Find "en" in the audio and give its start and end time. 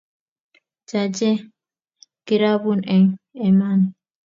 2.95-3.03